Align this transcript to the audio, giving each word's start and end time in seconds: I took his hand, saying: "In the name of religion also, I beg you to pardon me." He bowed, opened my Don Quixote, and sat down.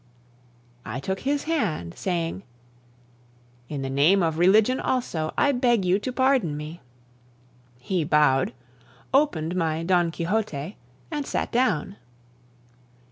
I 0.83 0.99
took 0.99 1.19
his 1.19 1.43
hand, 1.43 1.95
saying: 1.95 2.41
"In 3.69 3.83
the 3.83 3.89
name 3.91 4.23
of 4.23 4.39
religion 4.39 4.79
also, 4.79 5.31
I 5.37 5.51
beg 5.51 5.85
you 5.85 5.99
to 5.99 6.11
pardon 6.11 6.57
me." 6.57 6.81
He 7.77 8.03
bowed, 8.03 8.51
opened 9.13 9.55
my 9.55 9.83
Don 9.83 10.09
Quixote, 10.09 10.75
and 11.11 11.27
sat 11.27 11.51
down. 11.51 11.97